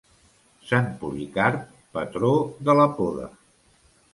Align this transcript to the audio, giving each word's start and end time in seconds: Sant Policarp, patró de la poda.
Sant 0.69 0.87
Policarp, 1.01 1.67
patró 1.99 2.33
de 2.71 2.77
la 2.81 2.89
poda. 2.99 3.29